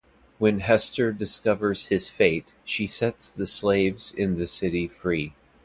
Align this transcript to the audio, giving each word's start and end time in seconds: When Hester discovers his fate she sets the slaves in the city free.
When 0.39 0.61
Hester 0.61 1.11
discovers 1.13 1.89
his 1.89 2.09
fate 2.09 2.53
she 2.65 2.87
sets 2.87 3.31
the 3.31 3.45
slaves 3.45 4.11
in 4.11 4.35
the 4.39 4.47
city 4.47 4.87
free. 4.87 5.35